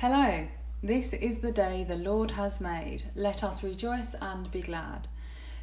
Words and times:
Hello, 0.00 0.46
this 0.82 1.12
is 1.12 1.40
the 1.40 1.52
day 1.52 1.84
the 1.84 1.94
Lord 1.94 2.30
has 2.30 2.58
made. 2.58 3.02
Let 3.14 3.44
us 3.44 3.62
rejoice 3.62 4.14
and 4.18 4.50
be 4.50 4.62
glad. 4.62 5.08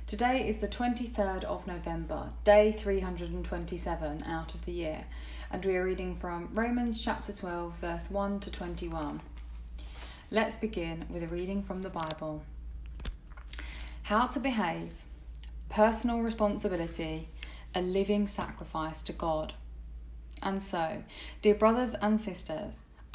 Today 0.05 0.47
is 0.47 0.59
the 0.59 0.67
23rd 0.67 1.43
of 1.45 1.65
November, 1.65 2.29
day 2.43 2.71
327 2.71 4.21
out 4.21 4.53
of 4.53 4.63
the 4.65 4.71
year, 4.73 5.05
and 5.49 5.65
we 5.65 5.75
are 5.75 5.83
reading 5.83 6.15
from 6.15 6.49
Romans 6.53 7.01
chapter 7.01 7.33
12, 7.33 7.77
verse 7.81 8.11
1 8.11 8.39
to 8.41 8.51
21. 8.51 9.21
Let's 10.29 10.57
begin 10.57 11.05
with 11.09 11.23
a 11.23 11.27
reading 11.27 11.63
from 11.63 11.81
the 11.81 11.89
Bible. 11.89 12.43
How 14.03 14.27
to 14.27 14.39
behave, 14.39 14.91
personal 15.67 16.19
responsibility, 16.19 17.29
a 17.73 17.81
living 17.81 18.27
sacrifice 18.27 19.01
to 19.01 19.13
God. 19.13 19.53
And 20.43 20.61
so, 20.61 21.01
dear 21.41 21.55
brothers 21.55 21.95
and 21.95 22.21
sisters, 22.21 22.81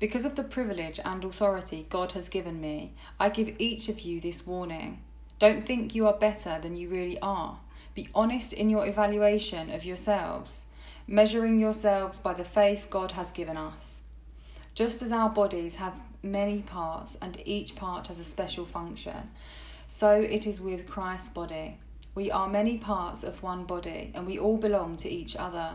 Because 0.00 0.24
of 0.24 0.34
the 0.34 0.42
privilege 0.42 0.98
and 1.04 1.22
authority 1.22 1.86
God 1.90 2.12
has 2.12 2.30
given 2.30 2.58
me, 2.58 2.94
I 3.20 3.28
give 3.28 3.54
each 3.58 3.90
of 3.90 4.00
you 4.00 4.18
this 4.18 4.46
warning. 4.46 5.02
Don't 5.38 5.66
think 5.66 5.94
you 5.94 6.06
are 6.06 6.14
better 6.14 6.58
than 6.60 6.74
you 6.74 6.88
really 6.88 7.18
are. 7.20 7.60
Be 7.94 8.08
honest 8.14 8.54
in 8.54 8.70
your 8.70 8.86
evaluation 8.86 9.70
of 9.70 9.84
yourselves, 9.84 10.64
measuring 11.06 11.60
yourselves 11.60 12.18
by 12.18 12.32
the 12.32 12.46
faith 12.46 12.86
God 12.88 13.12
has 13.12 13.30
given 13.30 13.58
us. 13.58 14.00
Just 14.74 15.02
as 15.02 15.12
our 15.12 15.28
bodies 15.28 15.74
have 15.74 16.00
many 16.22 16.62
parts 16.62 17.18
and 17.20 17.42
each 17.44 17.76
part 17.76 18.06
has 18.06 18.18
a 18.18 18.24
special 18.24 18.64
function, 18.64 19.28
so 19.86 20.12
it 20.12 20.46
is 20.46 20.62
with 20.62 20.88
Christ's 20.88 21.28
body. 21.28 21.76
We 22.14 22.30
are 22.30 22.48
many 22.48 22.78
parts 22.78 23.22
of 23.22 23.42
one 23.42 23.64
body, 23.64 24.12
and 24.14 24.26
we 24.26 24.38
all 24.38 24.56
belong 24.56 24.96
to 24.98 25.10
each 25.10 25.36
other. 25.36 25.74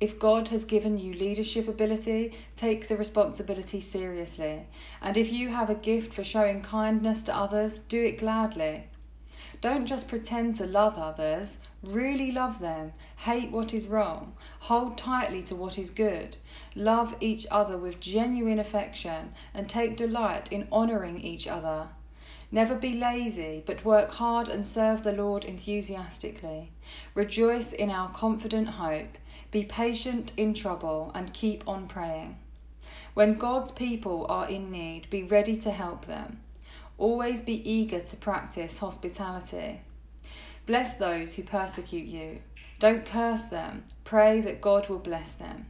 If 0.00 0.18
God 0.18 0.48
has 0.48 0.64
given 0.64 0.96
you 0.96 1.12
leadership 1.12 1.68
ability, 1.68 2.32
take 2.56 2.88
the 2.88 2.96
responsibility 2.96 3.82
seriously. 3.82 4.66
And 5.02 5.18
if 5.18 5.30
you 5.30 5.50
have 5.50 5.68
a 5.68 5.74
gift 5.74 6.14
for 6.14 6.24
showing 6.24 6.62
kindness 6.62 7.22
to 7.24 7.36
others, 7.36 7.80
do 7.80 8.02
it 8.02 8.18
gladly. 8.18 8.84
Don't 9.60 9.84
just 9.84 10.08
pretend 10.08 10.56
to 10.56 10.64
love 10.64 10.96
others, 10.96 11.58
really 11.82 12.32
love 12.32 12.60
them. 12.60 12.94
Hate 13.16 13.50
what 13.50 13.74
is 13.74 13.86
wrong. 13.86 14.32
Hold 14.60 14.96
tightly 14.96 15.42
to 15.42 15.54
what 15.54 15.78
is 15.78 15.90
good. 15.90 16.38
Love 16.74 17.14
each 17.20 17.46
other 17.50 17.76
with 17.76 18.00
genuine 18.00 18.58
affection 18.58 19.34
and 19.52 19.68
take 19.68 19.98
delight 19.98 20.50
in 20.50 20.66
honouring 20.72 21.20
each 21.20 21.46
other. 21.46 21.88
Never 22.50 22.74
be 22.74 22.94
lazy, 22.94 23.62
but 23.66 23.84
work 23.84 24.12
hard 24.12 24.48
and 24.48 24.64
serve 24.64 25.04
the 25.04 25.12
Lord 25.12 25.44
enthusiastically. 25.44 26.72
Rejoice 27.14 27.72
in 27.72 27.90
our 27.90 28.10
confident 28.10 28.70
hope. 28.70 29.18
Be 29.50 29.64
patient 29.64 30.32
in 30.36 30.54
trouble 30.54 31.10
and 31.14 31.34
keep 31.34 31.66
on 31.66 31.88
praying. 31.88 32.38
When 33.14 33.34
God's 33.34 33.72
people 33.72 34.26
are 34.28 34.48
in 34.48 34.70
need, 34.70 35.10
be 35.10 35.24
ready 35.24 35.56
to 35.58 35.70
help 35.70 36.06
them. 36.06 36.40
Always 36.98 37.40
be 37.40 37.68
eager 37.68 38.00
to 38.00 38.16
practice 38.16 38.78
hospitality. 38.78 39.80
Bless 40.66 40.96
those 40.96 41.34
who 41.34 41.42
persecute 41.42 42.06
you. 42.06 42.40
Don't 42.78 43.04
curse 43.04 43.46
them. 43.46 43.84
Pray 44.04 44.40
that 44.40 44.60
God 44.60 44.88
will 44.88 45.00
bless 45.00 45.34
them. 45.34 45.66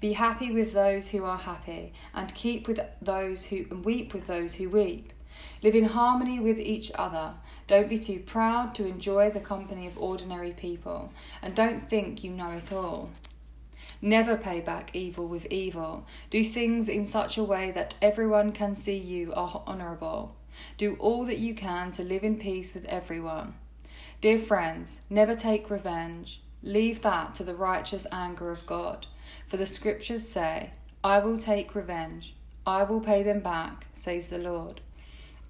Be 0.00 0.12
happy 0.12 0.52
with 0.52 0.74
those 0.74 1.08
who 1.08 1.24
are 1.24 1.38
happy, 1.38 1.94
and 2.12 2.34
keep 2.34 2.68
with 2.68 2.78
those 3.00 3.46
who 3.46 3.64
and 3.70 3.84
weep 3.84 4.12
with 4.12 4.26
those 4.26 4.54
who 4.54 4.68
weep. 4.68 5.13
Live 5.62 5.74
in 5.74 5.84
harmony 5.84 6.38
with 6.40 6.58
each 6.58 6.90
other. 6.94 7.34
Don't 7.66 7.88
be 7.88 7.98
too 7.98 8.20
proud 8.20 8.74
to 8.74 8.86
enjoy 8.86 9.30
the 9.30 9.40
company 9.40 9.86
of 9.86 9.98
ordinary 9.98 10.52
people, 10.52 11.12
and 11.40 11.54
don't 11.54 11.88
think 11.88 12.22
you 12.22 12.30
know 12.30 12.50
it 12.50 12.72
all. 12.72 13.10
Never 14.02 14.36
pay 14.36 14.60
back 14.60 14.90
evil 14.94 15.26
with 15.26 15.46
evil. 15.46 16.06
Do 16.30 16.44
things 16.44 16.88
in 16.88 17.06
such 17.06 17.38
a 17.38 17.44
way 17.44 17.70
that 17.70 17.94
everyone 18.02 18.52
can 18.52 18.76
see 18.76 18.96
you 18.96 19.32
are 19.34 19.62
honourable. 19.66 20.36
Do 20.76 20.96
all 21.00 21.24
that 21.24 21.38
you 21.38 21.54
can 21.54 21.90
to 21.92 22.04
live 22.04 22.22
in 22.22 22.38
peace 22.38 22.74
with 22.74 22.84
everyone. 22.84 23.54
Dear 24.20 24.38
friends, 24.38 25.00
never 25.08 25.34
take 25.34 25.70
revenge. 25.70 26.40
Leave 26.62 27.02
that 27.02 27.34
to 27.36 27.44
the 27.44 27.54
righteous 27.54 28.06
anger 28.12 28.50
of 28.50 28.66
God. 28.66 29.06
For 29.46 29.56
the 29.56 29.66
scriptures 29.66 30.28
say, 30.28 30.70
I 31.02 31.18
will 31.18 31.38
take 31.38 31.74
revenge. 31.74 32.34
I 32.66 32.82
will 32.82 33.00
pay 33.00 33.22
them 33.22 33.40
back, 33.40 33.86
says 33.94 34.28
the 34.28 34.38
Lord. 34.38 34.80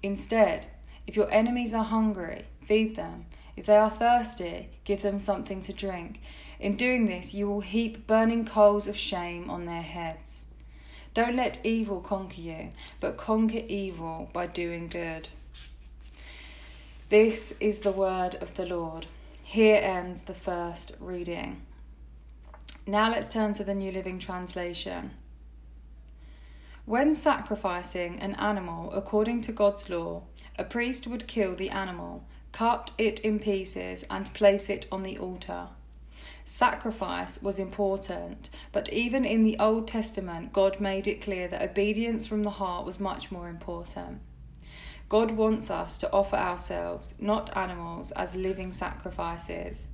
Instead, 0.05 0.67
if 1.07 1.15
your 1.15 1.31
enemies 1.31 1.73
are 1.73 1.83
hungry, 1.83 2.45
feed 2.61 2.95
them. 2.95 3.25
If 3.57 3.65
they 3.65 3.75
are 3.75 3.89
thirsty, 3.89 4.69
give 4.83 5.01
them 5.01 5.17
something 5.19 5.61
to 5.61 5.73
drink. 5.73 6.19
In 6.59 6.75
doing 6.75 7.07
this, 7.07 7.33
you 7.33 7.47
will 7.47 7.61
heap 7.61 8.05
burning 8.05 8.45
coals 8.45 8.85
of 8.87 8.95
shame 8.95 9.49
on 9.49 9.65
their 9.65 9.81
heads. 9.81 10.45
Don't 11.15 11.35
let 11.35 11.57
evil 11.63 12.01
conquer 12.01 12.39
you, 12.39 12.69
but 12.99 13.17
conquer 13.17 13.63
evil 13.67 14.29
by 14.31 14.45
doing 14.45 14.89
good. 14.89 15.29
This 17.09 17.55
is 17.59 17.79
the 17.79 17.91
word 17.91 18.35
of 18.35 18.53
the 18.53 18.65
Lord. 18.67 19.07
Here 19.41 19.81
ends 19.81 20.21
the 20.27 20.35
first 20.35 20.91
reading. 20.99 21.63
Now 22.85 23.09
let's 23.09 23.27
turn 23.27 23.53
to 23.53 23.63
the 23.63 23.73
New 23.73 23.91
Living 23.91 24.19
Translation. 24.19 25.13
When 26.85 27.15
sacrificing 27.15 28.19
an 28.19 28.35
animal 28.35 28.93
according 28.93 29.41
to 29.41 29.51
God's 29.51 29.89
law, 29.89 30.21
a 30.55 30.63
priest 30.63 31.07
would 31.07 31.25
kill 31.25 31.55
the 31.55 31.71
animal, 31.71 32.27
cut 32.51 32.91
it 32.99 33.19
in 33.21 33.39
pieces, 33.39 34.05
and 34.07 34.31
place 34.35 34.69
it 34.69 34.85
on 34.91 35.01
the 35.01 35.17
altar. 35.17 35.69
Sacrifice 36.45 37.41
was 37.41 37.57
important, 37.57 38.51
but 38.71 38.87
even 38.93 39.25
in 39.25 39.41
the 39.41 39.57
Old 39.57 39.87
Testament, 39.87 40.53
God 40.53 40.79
made 40.79 41.07
it 41.07 41.23
clear 41.23 41.47
that 41.47 41.63
obedience 41.63 42.27
from 42.27 42.43
the 42.43 42.51
heart 42.51 42.85
was 42.85 42.99
much 42.99 43.31
more 43.31 43.49
important. 43.49 44.21
God 45.09 45.31
wants 45.31 45.71
us 45.71 45.97
to 45.97 46.11
offer 46.11 46.35
ourselves, 46.35 47.15
not 47.17 47.55
animals, 47.57 48.11
as 48.11 48.35
living 48.35 48.71
sacrifices, 48.71 49.87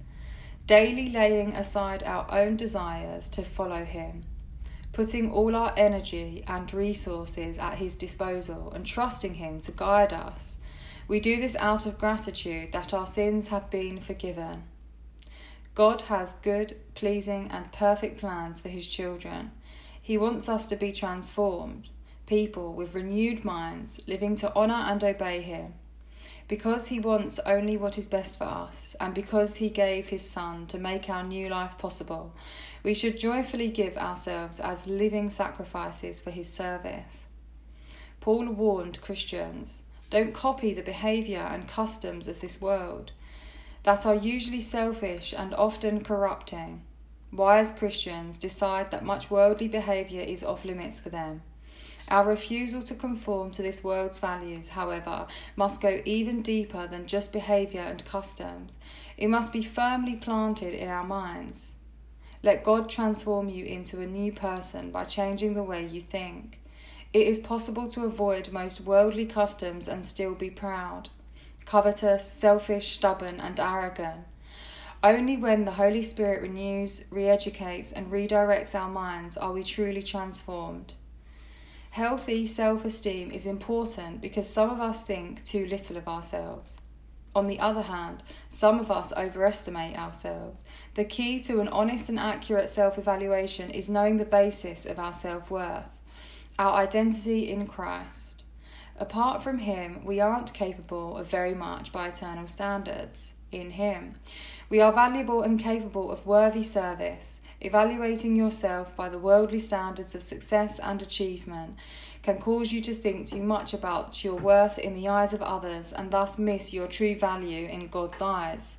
daily 0.68 1.08
laying 1.10 1.54
aside 1.54 2.04
our 2.04 2.30
own 2.30 2.58
desires 2.58 3.30
to 3.30 3.44
follow 3.44 3.86
Him 3.86 4.26
putting 4.94 5.32
all 5.32 5.56
our 5.56 5.74
energy 5.78 6.44
and 6.48 6.74
resources 6.74 7.58
at 7.58 7.78
His 7.78 7.96
disposal 7.96 8.72
and 8.74 8.86
trusting 8.86 9.36
Him 9.36 9.62
to 9.62 9.72
guide 9.72 10.14
us. 10.14 10.58
We 11.08 11.20
do 11.20 11.40
this 11.40 11.56
out 11.56 11.86
of 11.86 11.98
gratitude 11.98 12.72
that 12.74 12.94
our 12.94 13.08
sins 13.08 13.48
have 13.48 13.70
been 13.70 14.00
forgiven. 14.00 14.64
God 15.74 16.02
has 16.04 16.36
good, 16.42 16.76
pleasing, 16.96 17.50
and 17.52 17.72
perfect 17.72 18.20
plans 18.20 18.60
for 18.60 18.70
His 18.70 18.88
children. 18.88 19.52
He 20.02 20.18
wants 20.18 20.50
us 20.50 20.68
to 20.68 20.76
be 20.76 20.92
transformed, 20.92 21.90
people 22.26 22.74
with 22.74 22.96
renewed 22.96 23.46
minds, 23.46 24.00
living 24.08 24.36
to 24.38 24.54
honour 24.56 24.74
and 24.74 25.04
obey 25.04 25.42
Him 25.42 25.74
because 26.52 26.88
He 26.88 27.00
wants 27.00 27.40
only 27.46 27.78
what 27.78 27.98
is 27.98 28.10
best 28.10 28.38
for 28.38 28.44
us, 28.44 28.94
and 29.00 29.14
because 29.14 29.56
He 29.56 29.70
gave 29.70 30.10
His 30.10 30.30
Son 30.30 30.68
to 30.68 30.78
make 30.78 31.10
our 31.10 31.24
new 31.24 31.48
life 31.48 31.78
possible, 31.78 32.34
we 32.84 32.94
should 32.94 33.18
joyfully 33.18 33.70
give 33.70 33.96
ourselves 33.96 34.60
as 34.60 34.86
living 34.86 35.30
sacrifices 35.30 36.20
for 36.20 36.30
His 36.30 36.52
service. 36.52 37.24
Paul 38.20 38.48
warned 38.48 39.00
Christians 39.00 39.80
don't 40.10 40.34
copy 40.34 40.74
the 40.74 40.82
behaviour 40.82 41.40
and 41.40 41.70
customs 41.70 42.28
of 42.28 42.42
this 42.42 42.60
world 42.60 43.14
that 43.86 44.06
are 44.06 44.14
usually 44.14 44.60
selfish 44.60 45.34
and 45.34 45.54
often 45.54 46.04
corrupting. 46.04 46.82
Wise 47.32 47.72
Christians 47.72 48.36
decide 48.38 48.92
that 48.92 49.06
much 49.06 49.32
worldly 49.32 49.70
behaviour 49.70 50.22
is 50.22 50.44
off 50.44 50.66
limits 50.66 51.00
for 51.00 51.12
them 51.12 51.44
Our 52.12 52.26
refusal 52.26 52.84
to 52.84 52.94
conform 52.94 53.52
to 53.52 53.62
this 53.62 53.86
world's 53.86 54.20
values, 54.20 54.68
however, 54.68 55.28
must 55.56 55.80
go 55.80 56.02
even 56.04 56.42
deeper 56.42 56.86
than 56.86 57.08
just 57.08 57.32
behaviour 57.32 57.80
and 57.80 58.04
customs. 58.04 58.74
It 59.16 59.30
must 59.30 59.54
be 59.54 59.64
firmly 59.64 60.18
planted 60.18 60.74
in 60.74 60.90
our 60.90 61.06
minds. 61.06 61.76
Let 62.44 62.66
God 62.66 62.90
transform 62.90 63.48
you 63.48 63.64
into 63.64 64.02
a 64.02 64.06
new 64.06 64.34
person 64.34 64.92
by 64.92 65.06
changing 65.06 65.54
the 65.54 65.64
way 65.64 65.86
you 65.86 66.02
think. 66.02 66.60
It 67.14 67.28
is 67.28 67.40
possible 67.40 67.88
to 67.92 68.04
avoid 68.04 68.52
most 68.52 68.82
worldly 68.82 69.26
customs 69.26 69.88
and 69.88 70.04
still 70.06 70.36
be 70.36 70.50
proud, 70.50 71.08
covetous, 71.64 72.30
selfish, 72.30 72.94
stubborn, 72.94 73.40
and 73.40 73.58
arrogant. 73.58 74.26
Only 75.02 75.38
when 75.38 75.64
the 75.64 75.72
Holy 75.72 76.04
Spirit 76.04 76.42
renews, 76.42 77.06
re 77.10 77.30
educates, 77.30 77.94
and 77.94 78.12
redirects 78.12 78.76
our 78.76 78.90
minds 78.90 79.38
are 79.38 79.54
we 79.54 79.64
truly 79.64 80.04
transformed. 80.04 80.96
Healthy 81.92 82.48
self 82.48 82.86
esteem 82.86 83.32
is 83.32 83.46
important 83.46 84.22
because 84.22 84.50
some 84.50 84.70
of 84.70 84.80
us 84.80 85.04
think 85.04 85.44
too 85.44 85.66
little 85.66 85.98
of 85.98 86.08
ourselves. 86.08 86.78
On 87.36 87.48
the 87.48 87.60
other 87.60 87.82
hand, 87.82 88.24
some 88.48 88.80
of 88.80 88.90
us 88.90 89.12
overestimate 89.18 89.98
ourselves. 89.98 90.64
The 90.96 91.04
key 91.04 91.42
to 91.42 91.60
an 91.60 91.68
honest 91.68 92.08
and 92.08 92.18
accurate 92.18 92.70
self 92.70 92.98
evaluation 92.98 93.70
is 93.72 93.90
knowing 93.90 94.16
the 94.16 94.24
basis 94.24 94.86
of 94.86 95.00
our 95.00 95.14
self 95.14 95.52
worth, 95.52 95.84
our 96.58 96.76
identity 96.76 97.52
in 97.52 97.68
Christ. 97.68 98.44
Apart 98.98 99.44
from 99.44 99.60
Him, 99.60 100.06
we 100.06 100.22
aren't 100.22 100.54
capable 100.54 101.18
of 101.18 101.28
very 101.28 101.54
much 101.54 101.92
by 101.92 102.08
eternal 102.08 102.48
standards. 102.48 103.34
In 103.52 103.72
Him, 103.72 104.16
we 104.70 104.80
are 104.80 104.94
valuable 104.94 105.42
and 105.42 105.60
capable 105.60 106.10
of 106.10 106.26
worthy 106.26 106.64
service. 106.64 107.41
Evaluating 107.64 108.36
yourself 108.36 108.96
by 108.96 109.08
the 109.08 109.20
worldly 109.20 109.60
standards 109.60 110.16
of 110.16 110.24
success 110.24 110.80
and 110.80 111.00
achievement 111.00 111.76
can 112.24 112.40
cause 112.40 112.72
you 112.72 112.82
to 112.82 112.96
think 112.96 113.28
too 113.28 113.44
much 113.44 113.72
about 113.72 114.24
your 114.24 114.34
worth 114.34 114.80
in 114.80 114.96
the 114.96 115.08
eyes 115.08 115.32
of 115.32 115.44
others 115.44 115.94
and 115.94 116.10
thus 116.10 116.40
miss 116.40 116.74
your 116.74 116.88
true 116.88 117.14
value 117.14 117.68
in 117.68 117.88
God's 117.88 118.20
eyes. 118.20 118.78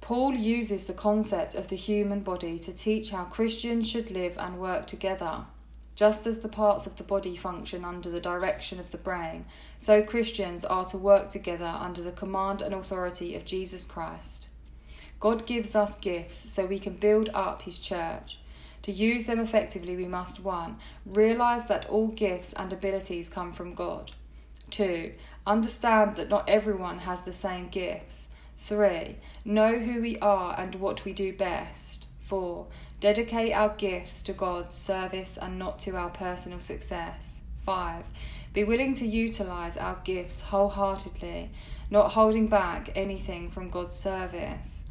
Paul 0.00 0.34
uses 0.34 0.86
the 0.86 0.92
concept 0.92 1.54
of 1.54 1.68
the 1.68 1.76
human 1.76 2.20
body 2.20 2.58
to 2.58 2.72
teach 2.72 3.10
how 3.10 3.24
Christians 3.24 3.88
should 3.88 4.10
live 4.10 4.36
and 4.36 4.58
work 4.58 4.88
together. 4.88 5.44
Just 5.94 6.26
as 6.26 6.40
the 6.40 6.48
parts 6.48 6.84
of 6.86 6.96
the 6.96 7.04
body 7.04 7.36
function 7.36 7.84
under 7.84 8.10
the 8.10 8.20
direction 8.20 8.80
of 8.80 8.90
the 8.90 8.98
brain, 8.98 9.44
so 9.78 10.02
Christians 10.02 10.64
are 10.64 10.84
to 10.86 10.98
work 10.98 11.30
together 11.30 11.64
under 11.64 12.02
the 12.02 12.10
command 12.10 12.60
and 12.60 12.74
authority 12.74 13.36
of 13.36 13.44
Jesus 13.44 13.84
Christ. 13.84 14.48
God 15.24 15.46
gives 15.46 15.74
us 15.74 15.96
gifts 16.02 16.52
so 16.52 16.66
we 16.66 16.78
can 16.78 16.96
build 16.96 17.30
up 17.32 17.62
His 17.62 17.78
church. 17.78 18.38
To 18.82 18.92
use 18.92 19.24
them 19.24 19.40
effectively, 19.40 19.96
we 19.96 20.06
must 20.06 20.38
1. 20.38 20.76
Realize 21.06 21.64
that 21.68 21.88
all 21.88 22.08
gifts 22.08 22.52
and 22.52 22.70
abilities 22.70 23.30
come 23.30 23.50
from 23.50 23.72
God. 23.72 24.12
2. 24.68 25.14
Understand 25.46 26.16
that 26.16 26.28
not 26.28 26.46
everyone 26.46 26.98
has 26.98 27.22
the 27.22 27.32
same 27.32 27.68
gifts. 27.68 28.28
3. 28.58 29.16
Know 29.46 29.78
who 29.78 30.02
we 30.02 30.18
are 30.18 30.60
and 30.60 30.74
what 30.74 31.06
we 31.06 31.14
do 31.14 31.32
best. 31.32 32.04
4. 32.26 32.66
Dedicate 33.00 33.54
our 33.54 33.70
gifts 33.70 34.22
to 34.24 34.34
God's 34.34 34.76
service 34.76 35.38
and 35.40 35.58
not 35.58 35.78
to 35.78 35.96
our 35.96 36.10
personal 36.10 36.60
success. 36.60 37.40
5. 37.64 38.04
Be 38.52 38.62
willing 38.62 38.92
to 38.92 39.06
utilize 39.06 39.78
our 39.78 39.98
gifts 40.04 40.42
wholeheartedly, 40.42 41.50
not 41.88 42.12
holding 42.12 42.46
back 42.46 42.90
anything 42.94 43.48
from 43.48 43.70
God's 43.70 43.96
service. 43.96 44.83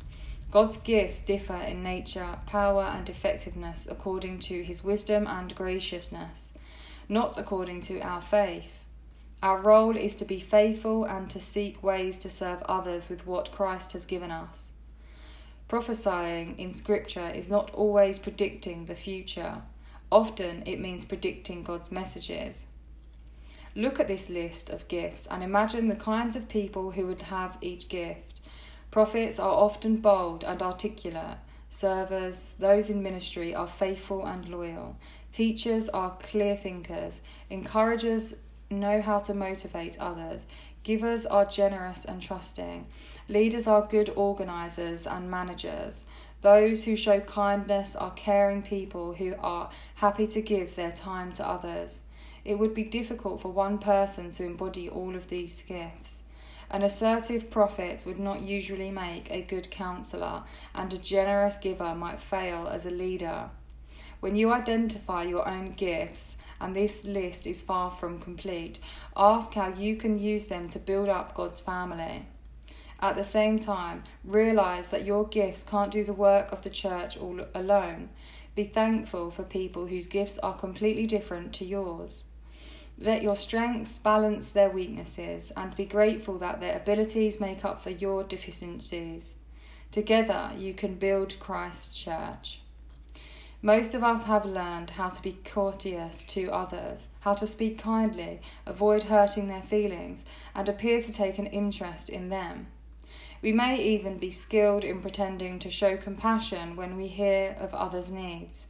God's 0.53 0.77
gifts 0.77 1.19
differ 1.19 1.55
in 1.55 1.81
nature, 1.81 2.37
power, 2.45 2.83
and 2.83 3.09
effectiveness 3.09 3.87
according 3.89 4.37
to 4.41 4.61
his 4.61 4.83
wisdom 4.83 5.25
and 5.25 5.55
graciousness, 5.55 6.53
not 7.09 7.39
according 7.39 7.81
to 7.81 7.99
our 8.01 8.21
faith. 8.21 8.69
Our 9.41 9.59
role 9.59 9.97
is 9.97 10.15
to 10.17 10.25
be 10.25 10.39
faithful 10.39 11.05
and 11.05 11.27
to 11.31 11.41
seek 11.41 11.81
ways 11.81 12.19
to 12.19 12.29
serve 12.29 12.61
others 12.69 13.09
with 13.09 13.25
what 13.25 13.51
Christ 13.51 13.93
has 13.93 14.05
given 14.05 14.29
us. 14.29 14.67
Prophesying 15.67 16.59
in 16.59 16.75
Scripture 16.75 17.29
is 17.29 17.49
not 17.49 17.71
always 17.71 18.19
predicting 18.19 18.85
the 18.85 18.93
future, 18.93 19.63
often 20.11 20.61
it 20.67 20.79
means 20.79 21.03
predicting 21.03 21.63
God's 21.63 21.91
messages. 21.91 22.67
Look 23.73 23.99
at 23.99 24.07
this 24.07 24.29
list 24.29 24.69
of 24.69 24.87
gifts 24.87 25.25
and 25.25 25.41
imagine 25.41 25.87
the 25.87 25.95
kinds 25.95 26.35
of 26.35 26.47
people 26.47 26.91
who 26.91 27.07
would 27.07 27.23
have 27.23 27.57
each 27.59 27.89
gift. 27.89 28.32
Prophets 28.93 29.39
are 29.39 29.55
often 29.55 29.95
bold 29.95 30.43
and 30.43 30.61
articulate. 30.61 31.39
Servers, 31.71 32.53
those 32.59 32.91
in 32.91 33.01
ministry, 33.01 33.55
are 33.55 33.67
faithful 33.67 34.23
and 34.23 34.47
loyal. 34.47 34.97
Teachers 35.31 35.89
are 35.89 36.15
clear 36.21 36.55
thinkers. 36.55 37.19
Encouragers 37.49 38.35
know 38.69 39.01
how 39.01 39.17
to 39.17 39.33
motivate 39.33 39.99
others. 39.99 40.43
Givers 40.83 41.25
are 41.25 41.43
generous 41.43 42.05
and 42.05 42.21
trusting. 42.21 42.85
Leaders 43.27 43.65
are 43.65 43.87
good 43.87 44.11
organisers 44.15 45.07
and 45.07 45.27
managers. 45.27 46.05
Those 46.43 46.83
who 46.83 46.95
show 46.95 47.19
kindness 47.19 47.95
are 47.95 48.11
caring 48.11 48.61
people 48.61 49.13
who 49.15 49.33
are 49.39 49.71
happy 49.95 50.27
to 50.27 50.39
give 50.39 50.75
their 50.75 50.91
time 50.91 51.33
to 51.33 51.47
others. 51.47 52.03
It 52.45 52.59
would 52.59 52.75
be 52.75 52.83
difficult 52.83 53.41
for 53.41 53.51
one 53.51 53.79
person 53.79 54.31
to 54.33 54.45
embody 54.45 54.87
all 54.87 55.15
of 55.15 55.29
these 55.29 55.63
gifts. 55.63 56.22
An 56.73 56.81
assertive 56.81 57.51
prophet 57.51 58.03
would 58.07 58.17
not 58.17 58.41
usually 58.41 58.89
make 58.89 59.29
a 59.29 59.43
good 59.43 59.69
counsellor, 59.69 60.41
and 60.73 60.91
a 60.91 60.97
generous 60.97 61.55
giver 61.55 61.93
might 61.93 62.19
fail 62.19 62.67
as 62.67 62.87
a 62.87 62.89
leader. 62.89 63.51
When 64.21 64.35
you 64.35 64.51
identify 64.51 65.21
your 65.21 65.47
own 65.47 65.73
gifts, 65.73 66.35
and 66.59 66.75
this 66.75 67.05
list 67.05 67.45
is 67.45 67.61
far 67.61 67.91
from 67.91 68.19
complete, 68.19 68.79
ask 69.15 69.53
how 69.53 69.67
you 69.67 69.95
can 69.95 70.17
use 70.17 70.47
them 70.47 70.67
to 70.69 70.79
build 70.79 71.09
up 71.09 71.35
God's 71.35 71.59
family. 71.59 72.25
At 72.99 73.17
the 73.17 73.23
same 73.23 73.59
time, 73.59 74.03
realize 74.23 74.89
that 74.89 75.05
your 75.05 75.27
gifts 75.27 75.63
can't 75.63 75.91
do 75.91 76.03
the 76.03 76.11
work 76.11 76.51
of 76.51 76.63
the 76.63 76.71
church 76.71 77.17
all 77.17 77.41
alone. 77.53 78.09
Be 78.55 78.63
thankful 78.63 79.29
for 79.29 79.43
people 79.43 79.85
whose 79.85 80.07
gifts 80.07 80.39
are 80.39 80.57
completely 80.57 81.05
different 81.05 81.53
to 81.53 81.65
yours. 81.65 82.23
Let 83.03 83.21
your 83.21 83.35
strengths 83.35 83.99
balance 83.99 84.51
their 84.51 84.69
weaknesses 84.69 85.51
and 85.57 85.75
be 85.75 85.83
grateful 85.83 86.37
that 86.37 86.61
their 86.61 86.77
abilities 86.77 87.37
make 87.37 87.65
up 87.65 87.83
for 87.83 87.89
your 87.89 88.23
deficiencies. 88.23 89.33
Together, 89.91 90.51
you 90.57 90.73
can 90.73 90.95
build 90.95 91.37
Christ's 91.37 91.93
church. 91.93 92.61
Most 93.61 93.93
of 93.93 94.05
us 94.05 94.23
have 94.23 94.45
learned 94.45 94.91
how 94.91 95.09
to 95.09 95.21
be 95.21 95.37
courteous 95.43 96.23
to 96.29 96.49
others, 96.53 97.07
how 97.19 97.33
to 97.33 97.45
speak 97.45 97.77
kindly, 97.77 98.39
avoid 98.65 99.03
hurting 99.03 99.49
their 99.49 99.63
feelings, 99.63 100.23
and 100.55 100.69
appear 100.69 101.01
to 101.01 101.11
take 101.11 101.37
an 101.37 101.47
interest 101.47 102.07
in 102.07 102.29
them. 102.29 102.67
We 103.41 103.51
may 103.51 103.83
even 103.83 104.17
be 104.17 104.31
skilled 104.31 104.85
in 104.85 105.01
pretending 105.01 105.59
to 105.59 105.69
show 105.69 105.97
compassion 105.97 106.77
when 106.77 106.95
we 106.95 107.07
hear 107.07 107.57
of 107.59 107.73
others' 107.73 108.09
needs, 108.09 108.67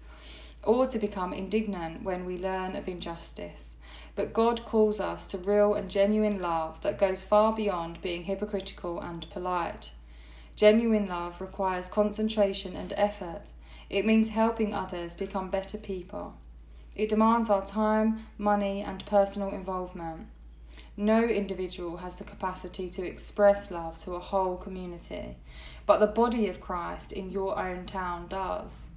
or 0.64 0.88
to 0.88 0.98
become 0.98 1.34
indignant 1.34 2.02
when 2.02 2.26
we 2.26 2.40
learn 2.40 2.76
of 2.76 2.88
injustice. 2.88 3.73
But 4.16 4.34
God 4.34 4.66
calls 4.66 5.00
us 5.00 5.26
to 5.28 5.38
real 5.38 5.74
and 5.74 5.90
genuine 5.90 6.40
love 6.40 6.82
that 6.82 7.00
goes 7.00 7.24
far 7.24 7.54
beyond 7.54 8.02
being 8.02 8.24
hypocritical 8.24 9.00
and 9.00 9.30
polite. 9.30 9.92
Genuine 10.56 11.08
love 11.08 11.42
requires 11.42 11.88
concentration 11.88 12.76
and 12.76 12.94
effort 12.96 13.52
it 13.94 14.08
means 14.08 14.30
helping 14.30 14.74
others 14.74 15.14
become 15.14 15.52
better 15.52 15.78
people. 15.78 16.34
It 16.96 17.10
demands 17.10 17.52
our 17.52 17.64
time, 17.64 18.26
money, 18.40 18.82
and 18.82 19.06
personal 19.06 19.50
involvement. 19.50 20.28
No 20.98 21.24
individual 21.24 21.98
has 21.98 22.16
the 22.16 22.24
capacity 22.24 22.90
to 22.90 23.06
express 23.06 23.70
love 23.70 24.04
to 24.04 24.16
a 24.16 24.20
whole 24.20 24.58
community, 24.58 25.38
but 25.86 26.00
the 26.00 26.08
body 26.08 26.48
of 26.48 26.60
Christ 26.60 27.12
in 27.12 27.30
your 27.30 27.60
own 27.60 27.86
town 27.86 28.28
does. 28.30 28.88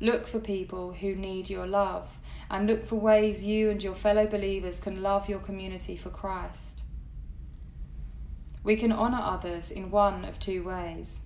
Look 0.00 0.26
for 0.26 0.38
people 0.38 0.92
who 0.92 1.14
need 1.14 1.48
your 1.48 1.66
love 1.66 2.10
and 2.50 2.66
look 2.66 2.86
for 2.86 2.96
ways 2.96 3.44
you 3.44 3.70
and 3.70 3.82
your 3.82 3.94
fellow 3.94 4.26
believers 4.26 4.80
can 4.80 5.02
love 5.02 5.28
your 5.28 5.38
community 5.38 5.96
for 5.96 6.10
Christ. 6.10 6.82
We 8.64 8.76
can 8.76 8.92
honour 8.92 9.20
others 9.22 9.70
in 9.70 9.90
one 9.90 10.24
of 10.24 10.38
two 10.38 10.62
ways. 10.62 11.20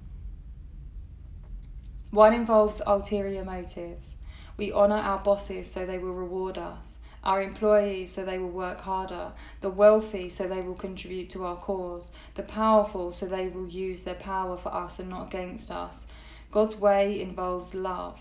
One 2.11 2.35
involves 2.35 2.83
ulterior 2.87 3.45
motives. 3.45 4.15
We 4.57 4.73
honour 4.73 4.99
our 4.99 5.19
bosses 5.19 5.71
so 5.71 5.87
they 5.87 5.99
will 5.99 6.13
reward 6.13 6.59
us, 6.59 6.99
our 7.25 7.41
employees 7.41 8.13
so 8.13 8.25
they 8.25 8.39
will 8.39 8.51
work 8.51 8.81
harder, 8.81 9.33
the 9.61 9.71
wealthy 9.71 10.29
so 10.29 10.47
they 10.47 10.61
will 10.61 10.75
contribute 10.75 11.31
to 11.31 11.45
our 11.47 11.57
cause, 11.57 12.11
the 12.35 12.43
powerful 12.43 13.13
so 13.13 13.27
they 13.27 13.49
will 13.49 13.69
use 13.69 14.03
their 14.03 14.15
power 14.15 14.59
for 14.59 14.75
us 14.75 14.99
and 14.99 15.09
not 15.09 15.29
against 15.29 15.71
us. 15.71 16.07
God's 16.51 16.77
way 16.77 17.21
involves 17.21 17.75
love. 17.75 18.21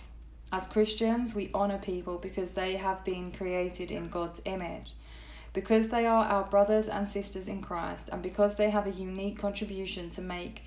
As 0.51 0.67
Christians, 0.67 1.33
we 1.33 1.49
honour 1.53 1.79
people 1.79 2.17
because 2.17 2.51
they 2.51 2.75
have 2.75 3.05
been 3.05 3.31
created 3.31 3.89
in 3.89 4.09
God's 4.09 4.41
image. 4.43 4.93
Because 5.53 5.89
they 5.89 6.05
are 6.05 6.25
our 6.25 6.43
brothers 6.43 6.87
and 6.87 7.07
sisters 7.07 7.47
in 7.47 7.61
Christ, 7.61 8.09
and 8.11 8.21
because 8.21 8.55
they 8.55 8.69
have 8.69 8.87
a 8.87 8.91
unique 8.91 9.39
contribution 9.39 10.09
to 10.11 10.21
make 10.21 10.63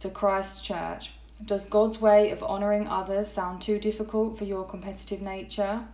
to 0.00 0.10
Christ's 0.10 0.60
church, 0.60 1.12
Does 1.44 1.64
God's 1.64 2.00
way 2.00 2.30
of 2.30 2.42
honouring 2.42 2.86
others 2.86 3.28
sound 3.28 3.62
too 3.62 3.80
difficult 3.80 4.38
for 4.38 4.44
your 4.44 4.64
competitive 4.64 5.20
nature? 5.20 5.88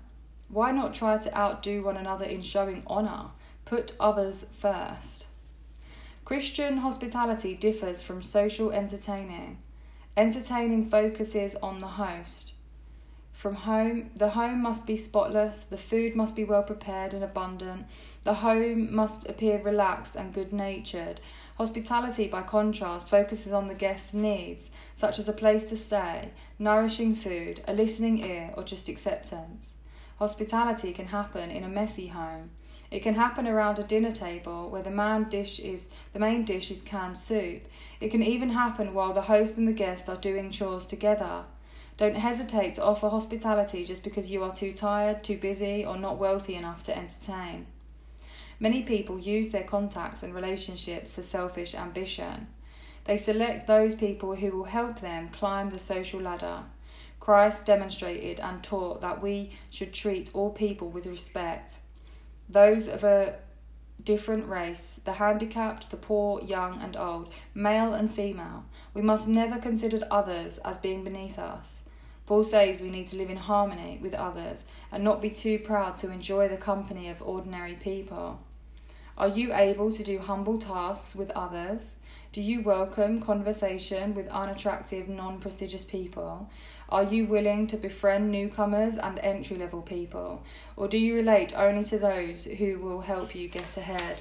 Why 0.49 0.73
not 0.73 0.95
try 0.95 1.17
to 1.17 1.39
outdo 1.39 1.83
one 1.83 1.97
another 1.97 2.25
in 2.27 2.43
showing 2.43 2.83
honour? 2.87 3.31
Put 3.65 3.95
others 3.99 4.47
first. 4.61 5.27
Christian 6.27 6.79
hospitality 6.79 7.55
differs 7.55 8.03
from 8.03 8.23
social 8.23 8.71
entertaining. 8.73 9.59
Entertaining 10.17 10.91
focuses 10.91 11.55
on 11.63 11.81
the 11.81 11.87
host. 11.87 12.53
From 13.39 13.55
home, 13.55 14.11
the 14.17 14.31
home 14.31 14.63
must 14.63 14.85
be 14.85 14.97
spotless, 14.97 15.63
the 15.63 15.79
food 15.79 16.17
must 16.17 16.35
be 16.35 16.43
well 16.43 16.65
prepared 16.65 17.15
and 17.15 17.23
abundant, 17.23 17.87
the 18.25 18.35
home 18.35 18.93
must 18.93 19.29
appear 19.29 19.63
relaxed 19.63 20.17
and 20.17 20.35
good 20.35 20.53
natured. 20.53 21.21
Hospitality, 21.57 22.27
by 22.27 22.43
contrast, 22.43 23.09
focuses 23.09 23.53
on 23.53 23.69
the 23.69 23.77
guest's 23.77 24.13
needs, 24.13 24.71
such 24.97 25.21
as 25.21 25.29
a 25.29 25.33
place 25.33 25.69
to 25.69 25.77
stay, 25.77 26.33
nourishing 26.59 27.15
food, 27.15 27.63
a 27.69 27.73
listening 27.73 28.19
ear, 28.27 28.53
or 28.57 28.65
just 28.65 28.89
acceptance. 28.89 29.75
Hospitality 30.19 30.93
can 30.93 31.07
happen 31.07 31.49
in 31.49 31.63
a 31.63 31.69
messy 31.69 32.09
home. 32.09 32.51
It 32.91 33.05
can 33.05 33.15
happen 33.15 33.47
around 33.47 33.79
a 33.79 33.85
dinner 33.85 34.11
table 34.11 34.69
where 34.69 34.83
the 34.83 34.91
main 34.91 35.29
dish 35.29 35.61
is 35.61 35.87
the 36.13 36.19
main 36.19 36.45
dish 36.45 36.73
is 36.73 36.83
canned 36.83 37.17
soup. 37.17 37.63
It 38.01 38.09
can 38.09 38.25
even 38.25 38.51
happen 38.51 38.95
while 38.95 39.13
the 39.13 39.23
host 39.31 39.57
and 39.57 39.69
the 39.69 39.73
guest 39.73 40.09
are 40.09 40.17
doing 40.17 40.51
chores 40.51 40.87
together. 40.87 41.45
Don't 41.99 42.17
hesitate 42.17 42.75
to 42.75 42.85
offer 42.85 43.09
hospitality 43.09 43.85
just 43.85 44.05
because 44.05 44.31
you 44.31 44.45
are 44.45 44.55
too 44.55 44.73
tired, 44.73 45.25
too 45.25 45.37
busy, 45.37 45.85
or 45.85 45.97
not 45.97 46.17
wealthy 46.17 46.55
enough 46.55 46.85
to 46.85 46.97
entertain. 46.97 47.67
Many 48.61 48.85
people 48.85 49.19
use 49.19 49.49
their 49.49 49.65
contacts 49.65 50.23
and 50.23 50.33
relationships 50.33 51.15
for 51.15 51.25
selfish 51.25 51.75
ambition. 51.75 52.47
They 53.05 53.19
select 53.19 53.67
those 53.67 53.97
people 53.97 54.37
who 54.37 54.53
will 54.53 54.65
help 54.65 55.01
them 55.01 55.29
climb 55.31 55.71
the 55.71 55.81
social 55.81 56.21
ladder. 56.21 56.63
Christ 57.19 57.65
demonstrated 57.65 58.39
and 58.39 58.63
taught 58.63 59.01
that 59.01 59.21
we 59.21 59.59
should 59.69 59.93
treat 59.93 60.31
all 60.35 60.51
people 60.51 60.89
with 60.89 61.07
respect. 61.07 61.75
Those 62.49 62.87
of 62.87 63.03
a 63.03 63.39
different 64.05 64.49
race, 64.49 65.01
the 65.05 65.15
handicapped, 65.15 65.91
the 65.91 65.97
poor, 65.97 66.41
young, 66.43 66.81
and 66.81 66.97
old, 66.97 67.33
male 67.55 67.93
and 67.93 68.09
female. 68.09 68.65
We 68.95 69.03
must 69.03 69.27
never 69.27 69.59
consider 69.59 70.07
others 70.13 70.59
as 70.59 70.79
being 70.79 71.03
beneath 71.03 71.39
us. 71.39 71.78
Paul 72.29 72.45
says 72.45 72.83
we 72.83 72.91
need 72.91 73.07
to 73.07 73.17
live 73.17 73.31
in 73.31 73.39
harmony 73.39 73.99
with 74.03 74.13
others 74.13 74.65
and 74.93 75.03
not 75.03 75.23
be 75.23 75.31
too 75.31 75.59
proud 75.59 75.97
to 75.97 76.11
enjoy 76.11 76.47
the 76.47 76.59
company 76.59 77.09
of 77.09 77.23
ordinary 77.23 77.73
people. 77.73 78.39
Are 79.17 79.29
you 79.29 79.55
able 79.55 79.91
to 79.93 80.05
do 80.05 80.19
humble 80.19 80.59
tasks 80.59 81.15
with 81.15 81.31
others? 81.31 81.95
Do 82.35 82.43
you 82.43 82.61
welcome 82.61 83.23
conversation 83.23 84.15
with 84.15 84.29
unattractive, 84.29 85.09
non 85.09 85.41
prestigious 85.41 85.87
people? 85.87 86.51
Are 86.91 87.03
you 87.03 87.25
willing 87.25 87.67
to 87.69 87.79
befriend 87.79 88.31
newcomers 88.31 88.99
and 88.99 89.19
entry 89.21 89.57
level 89.57 89.81
people? 89.81 90.43
Or 90.77 90.87
do 90.87 90.99
you 90.99 91.17
relate 91.17 91.55
only 91.57 91.85
to 91.85 91.99
those 91.99 92.45
who 92.45 92.77
will 92.77 93.01
help 93.01 93.35
you 93.35 93.49
get 93.49 93.75
ahead? 93.79 94.21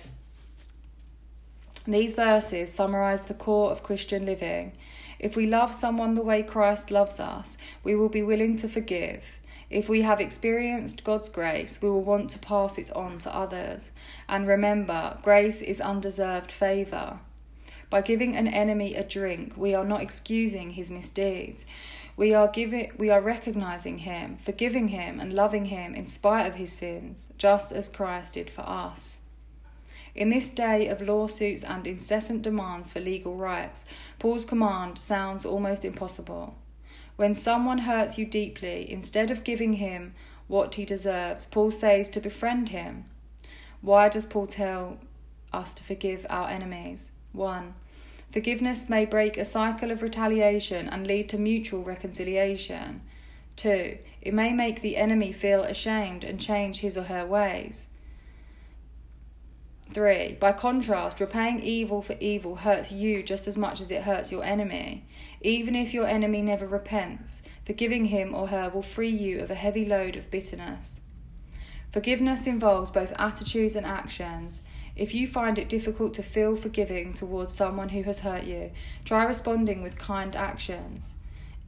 These 1.86 2.16
verses 2.16 2.74
summarize 2.74 3.24
the 3.24 3.34
core 3.34 3.72
of 3.72 3.84
Christian 3.84 4.26
living. 4.26 4.72
If 5.20 5.36
we 5.36 5.46
love 5.46 5.74
someone 5.74 6.16
the 6.16 6.22
way 6.22 6.44
Christ 6.44 6.92
loves 6.92 7.20
us, 7.20 7.58
we 7.84 7.96
will 7.96 8.10
be 8.10 8.22
willing 8.22 8.58
to 8.58 8.70
forgive. 8.70 9.24
If 9.70 9.90
we 9.90 10.02
have 10.04 10.22
experienced 10.22 11.04
God's 11.04 11.28
grace, 11.28 11.82
we 11.82 11.90
will 11.90 12.04
want 12.04 12.30
to 12.32 12.40
pass 12.40 12.78
it 12.78 12.92
on 12.94 13.18
to 13.20 13.36
others. 13.36 13.92
And 14.30 14.48
remember, 14.48 15.18
grace 15.24 15.62
is 15.62 15.82
undeserved 15.82 16.52
favour. 16.52 17.20
By 17.90 18.02
giving 18.02 18.36
an 18.36 18.48
enemy 18.48 18.96
a 18.96 19.04
drink, 19.04 19.54
we 19.56 19.74
are 19.74 19.86
not 19.86 20.02
excusing 20.02 20.72
his 20.72 20.92
misdeeds. 20.92 21.66
We 22.16 22.34
are 22.34 22.48
giving 22.48 22.92
we 22.98 23.10
are 23.10 23.22
recognizing 23.22 24.00
him, 24.00 24.38
forgiving 24.38 24.90
him 24.90 25.20
and 25.20 25.34
loving 25.34 25.66
him 25.66 25.94
in 25.96 26.08
spite 26.08 26.48
of 26.48 26.56
his 26.56 26.74
sins, 26.74 27.28
just 27.38 27.72
as 27.72 27.90
Christ 27.90 28.34
did 28.34 28.50
for 28.50 28.62
us. 28.62 29.20
In 30.18 30.30
this 30.30 30.50
day 30.50 30.88
of 30.88 31.00
lawsuits 31.00 31.64
and 31.64 31.86
incessant 31.86 32.42
demands 32.42 32.92
for 32.92 33.00
legal 33.00 33.36
rights, 33.36 33.86
Paul's 34.18 34.46
command 34.46 34.98
sounds 34.98 35.46
almost 35.46 35.86
impossible. 35.86 36.56
When 37.18 37.36
someone 37.36 37.80
hurts 37.80 38.18
you 38.18 38.26
deeply, 38.26 38.92
instead 38.92 39.30
of 39.30 39.44
giving 39.44 39.74
him 39.74 40.16
what 40.48 40.74
he 40.74 40.86
deserves, 40.86 41.46
Paul 41.46 41.70
says 41.70 42.10
to 42.10 42.20
befriend 42.20 42.70
him. 42.70 43.06
Why 43.82 44.10
does 44.10 44.26
Paul 44.26 44.48
tell 44.48 44.98
us 45.54 45.76
to 45.76 45.84
forgive 45.84 46.26
our 46.32 46.50
enemies? 46.50 47.12
1. 47.34 47.76
Forgiveness 48.32 48.90
may 48.90 49.06
break 49.06 49.38
a 49.38 49.46
cycle 49.46 49.92
of 49.92 50.02
retaliation 50.02 50.90
and 50.90 51.06
lead 51.06 51.30
to 51.30 51.38
mutual 51.38 51.84
reconciliation. 51.84 53.02
2. 53.58 54.00
It 54.22 54.34
may 54.34 54.52
make 54.52 54.82
the 54.82 54.98
enemy 54.98 55.32
feel 55.32 55.64
ashamed 55.64 56.24
and 56.24 56.42
change 56.42 56.80
his 56.80 56.98
or 56.98 57.04
her 57.04 57.26
ways. 57.26 57.88
3. 59.94 60.38
By 60.40 60.52
contrast, 60.52 61.20
repaying 61.20 61.62
evil 61.62 62.02
for 62.02 62.16
evil 62.20 62.56
hurts 62.58 62.92
you 62.92 63.24
just 63.24 63.48
as 63.48 63.58
much 63.58 63.82
as 63.82 63.92
it 63.92 64.04
hurts 64.04 64.32
your 64.32 64.44
enemy. 64.44 65.06
Even 65.42 65.76
if 65.76 65.94
your 65.94 66.08
enemy 66.08 66.42
never 66.42 66.68
repents, 66.68 67.42
forgiving 67.66 68.06
him 68.06 68.34
or 68.36 68.48
her 68.48 68.70
will 68.70 68.82
free 68.82 69.10
you 69.10 69.40
of 69.40 69.52
a 69.52 69.56
heavy 69.56 69.86
load 69.86 70.16
of 70.16 70.32
bitterness. 70.32 71.02
Forgiveness 71.92 72.46
involves 72.46 72.90
both 72.90 73.14
attitudes 73.18 73.76
and 73.76 73.86
actions. 73.86 74.62
If 74.96 75.14
you 75.14 75.28
find 75.28 75.58
it 75.58 75.70
difficult 75.70 76.14
to 76.16 76.24
feel 76.24 76.56
forgiving 76.56 77.14
towards 77.14 77.56
someone 77.56 77.90
who 77.90 78.04
has 78.04 78.20
hurt 78.20 78.44
you, 78.44 78.72
try 79.06 79.24
responding 79.24 79.82
with 79.82 79.98
kind 79.98 80.36
actions. 80.36 81.16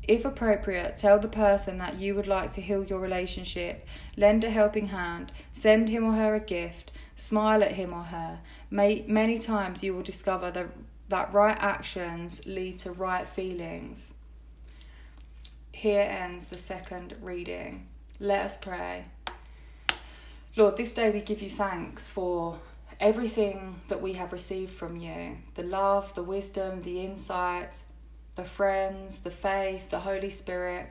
If 0.10 0.26
appropriate, 0.26 0.98
tell 0.98 1.20
the 1.20 1.28
person 1.28 1.78
that 1.78 2.00
you 2.00 2.16
would 2.16 2.26
like 2.26 2.52
to 2.54 2.62
heal 2.62 2.84
your 2.84 3.00
relationship, 3.00 3.86
lend 4.18 4.44
a 4.44 4.50
helping 4.50 4.88
hand, 4.88 5.32
send 5.54 5.90
him 5.90 6.04
or 6.04 6.14
her 6.14 6.34
a 6.34 6.40
gift, 6.40 6.92
smile 7.20 7.64
at 7.64 7.74
him 7.74 7.94
or 7.94 8.04
her. 8.04 8.40
May, 8.72 9.04
many 9.08 9.38
times 9.38 9.84
you 9.84 9.94
will 9.94 10.02
discover 10.02 10.52
that, 10.52 10.70
that 11.10 11.34
right 11.34 11.58
actions 11.60 12.46
lead 12.46 12.80
to 12.80 12.92
right 12.92 13.28
feelings. 13.28 14.14
Here 15.72 16.02
ends 16.02 16.48
the 16.48 16.58
second 16.58 17.16
reading. 17.22 17.88
Let 18.20 18.46
us 18.46 18.58
pray. 18.58 19.06
Lord, 20.56 20.78
this 20.78 20.94
day 20.94 21.12
we 21.12 21.22
give 21.22 21.42
you 21.42 21.50
thanks 21.50 22.08
for 22.08 22.60
everything 23.00 23.80
that 23.88 24.02
we 24.02 24.14
have 24.14 24.34
received 24.34 24.74
from 24.74 24.98
you 24.98 25.38
the 25.56 25.64
love, 25.64 26.14
the 26.16 26.24
wisdom, 26.24 26.82
the 26.82 27.02
insight, 27.02 27.82
the 28.36 28.44
friends, 28.44 29.20
the 29.20 29.32
faith, 29.32 29.90
the 29.90 30.00
Holy 30.00 30.30
Spirit. 30.30 30.88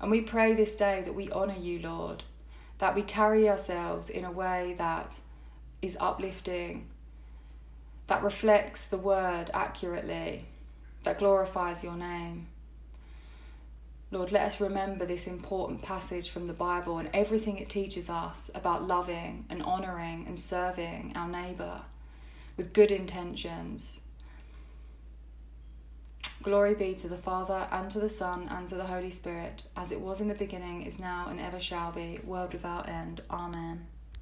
And 0.00 0.10
we 0.10 0.20
pray 0.20 0.54
this 0.54 0.74
day 0.74 1.02
that 1.04 1.14
we 1.14 1.30
honour 1.30 1.56
you, 1.58 1.78
Lord, 1.78 2.24
that 2.78 2.94
we 2.94 3.02
carry 3.02 3.48
ourselves 3.48 4.10
in 4.10 4.24
a 4.24 4.32
way 4.32 4.74
that 4.76 5.18
is 5.84 5.96
uplifting, 6.00 6.86
that 8.06 8.22
reflects 8.22 8.86
the 8.86 8.98
word 8.98 9.50
accurately, 9.52 10.46
that 11.02 11.18
glorifies 11.18 11.84
your 11.84 11.96
name. 11.96 12.46
Lord, 14.10 14.32
let 14.32 14.46
us 14.46 14.60
remember 14.60 15.04
this 15.04 15.26
important 15.26 15.82
passage 15.82 16.30
from 16.30 16.46
the 16.46 16.52
Bible 16.52 16.98
and 16.98 17.10
everything 17.12 17.58
it 17.58 17.68
teaches 17.68 18.08
us 18.08 18.50
about 18.54 18.86
loving 18.86 19.44
and 19.50 19.62
honouring 19.62 20.24
and 20.26 20.38
serving 20.38 21.12
our 21.16 21.28
neighbour 21.28 21.82
with 22.56 22.72
good 22.72 22.90
intentions. 22.90 24.00
Glory 26.42 26.74
be 26.74 26.94
to 26.94 27.08
the 27.08 27.16
Father, 27.16 27.66
and 27.72 27.90
to 27.90 27.98
the 27.98 28.08
Son, 28.08 28.48
and 28.50 28.68
to 28.68 28.74
the 28.74 28.84
Holy 28.84 29.10
Spirit, 29.10 29.62
as 29.76 29.90
it 29.90 30.00
was 30.00 30.20
in 30.20 30.28
the 30.28 30.34
beginning, 30.34 30.82
is 30.82 30.98
now, 30.98 31.26
and 31.30 31.40
ever 31.40 31.58
shall 31.58 31.90
be, 31.90 32.20
world 32.22 32.52
without 32.52 32.86
end. 32.86 33.22
Amen. 33.30 33.86